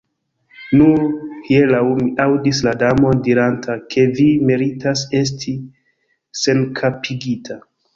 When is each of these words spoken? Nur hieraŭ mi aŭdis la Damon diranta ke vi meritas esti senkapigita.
Nur 0.79 1.03
hieraŭ 1.49 1.81
mi 1.99 2.07
aŭdis 2.25 2.63
la 2.69 2.75
Damon 2.85 3.23
diranta 3.29 3.77
ke 3.95 4.09
vi 4.19 4.29
meritas 4.51 5.09
esti 5.25 5.59
senkapigita. 6.47 7.65